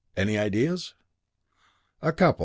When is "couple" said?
2.11-2.39